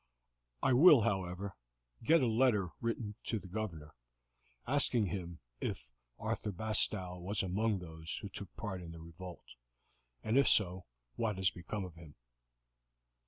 [0.63, 1.53] I will, however,
[2.03, 3.93] get a letter written to the Governor,
[4.65, 9.45] asking him if Arthur Bastow was among those who took part in the revolt,
[10.23, 10.87] and if so
[11.17, 12.15] what has become of him."